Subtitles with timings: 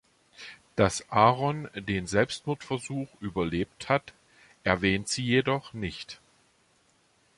[0.75, 4.13] Dass Aaron den Selbstmordversuch überlebt hat,
[4.63, 6.19] erwähnt sie jedoch nicht.